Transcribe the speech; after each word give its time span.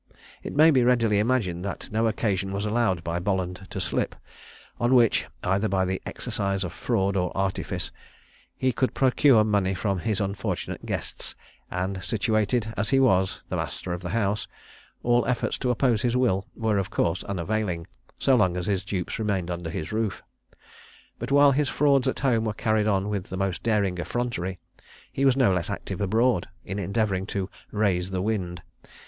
It 0.41 0.55
may 0.55 0.71
be 0.71 0.83
readily 0.83 1.19
imagined 1.19 1.63
that 1.63 1.91
no 1.91 2.07
occasion 2.07 2.51
was 2.51 2.65
allowed 2.65 3.03
by 3.03 3.19
Bolland 3.19 3.67
to 3.69 3.79
slip, 3.79 4.15
on 4.79 4.95
which, 4.95 5.27
either 5.43 5.69
by 5.69 5.85
the 5.85 6.01
exercise 6.07 6.63
of 6.63 6.73
fraud 6.73 7.15
or 7.15 7.31
artifice, 7.37 7.91
he 8.57 8.71
could 8.71 8.95
procure 8.95 9.43
money 9.43 9.75
from 9.75 9.99
his 9.99 10.19
unfortunate 10.19 10.87
guests; 10.87 11.35
and 11.69 12.03
situated 12.03 12.73
as 12.75 12.89
he 12.89 12.99
was 12.99 13.43
the 13.49 13.55
master 13.55 13.93
of 13.93 14.01
the 14.01 14.09
house, 14.09 14.47
all 15.03 15.23
efforts 15.27 15.59
to 15.59 15.69
oppose 15.69 16.01
his 16.01 16.17
will 16.17 16.47
were 16.55 16.79
of 16.79 16.89
course 16.89 17.23
unavailing 17.25 17.85
so 18.17 18.35
long 18.35 18.57
as 18.57 18.65
his 18.65 18.83
dupes 18.83 19.19
remained 19.19 19.51
under 19.51 19.69
his 19.69 19.91
roof. 19.91 20.23
But 21.19 21.31
while 21.31 21.51
his 21.51 21.69
frauds 21.69 22.07
at 22.07 22.21
home 22.21 22.45
were 22.45 22.55
carried 22.55 22.87
on 22.87 23.07
with 23.07 23.25
the 23.25 23.37
most 23.37 23.61
daring 23.61 23.99
effrontery, 23.99 24.57
he 25.13 25.25
was 25.25 25.37
no 25.37 25.53
less 25.53 25.69
active 25.69 26.01
abroad, 26.01 26.49
in 26.65 26.79
endeavouring 26.79 27.27
to 27.27 27.51
"raise 27.71 28.09
the 28.09 28.23
wind." 28.23 28.63